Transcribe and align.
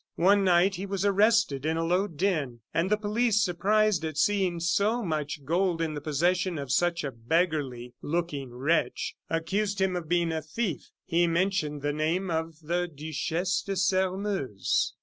One 0.17 0.43
night 0.43 0.77
he 0.77 0.87
was 0.87 1.05
arrested 1.05 1.63
in 1.63 1.77
a 1.77 1.85
low 1.85 2.07
den, 2.07 2.61
and 2.73 2.89
the 2.89 2.97
police, 2.97 3.39
surprised 3.43 4.03
at 4.03 4.17
seeing 4.17 4.59
so 4.59 5.03
much 5.03 5.45
gold 5.45 5.79
in 5.79 5.93
the 5.93 6.01
possession 6.01 6.57
of 6.57 6.71
such 6.71 7.03
a 7.03 7.11
beggarly 7.11 7.93
looking 8.01 8.49
wretch, 8.51 9.15
accused 9.29 9.79
him 9.79 9.95
of 9.95 10.09
being 10.09 10.31
a 10.31 10.41
thief. 10.41 10.89
He 11.05 11.27
mentioned 11.27 11.83
the 11.83 11.93
name 11.93 12.31
of 12.31 12.61
the 12.63 12.87
Duchesse 12.87 13.61
de 13.61 13.75
Sairmeuse. 13.75 14.95